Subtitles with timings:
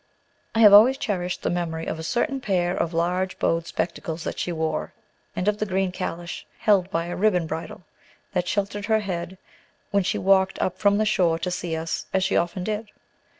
[0.55, 4.39] I have always cherished the memory of a certain pair of large bowed spectacles that
[4.39, 4.93] she wore,
[5.35, 7.83] and of the green calash, held by a ribbon bridle,
[8.33, 9.37] that sheltered her head,
[9.91, 12.89] when she walked up from the shore to see us, as she often did.